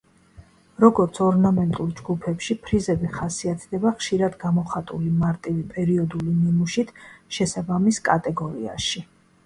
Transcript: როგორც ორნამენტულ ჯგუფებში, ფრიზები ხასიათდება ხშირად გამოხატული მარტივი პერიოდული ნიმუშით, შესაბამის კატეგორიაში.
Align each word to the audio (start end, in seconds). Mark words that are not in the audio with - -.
როგორც 0.83 1.19
ორნამენტულ 1.25 1.91
ჯგუფებში, 1.99 2.57
ფრიზები 2.63 3.11
ხასიათდება 3.19 3.93
ხშირად 4.01 4.39
გამოხატული 4.47 5.15
მარტივი 5.21 5.65
პერიოდული 5.77 6.37
ნიმუშით, 6.43 6.95
შესაბამის 7.39 8.07
კატეგორიაში. 8.13 9.09